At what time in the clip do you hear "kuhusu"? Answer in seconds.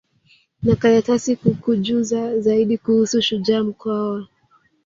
2.77-3.21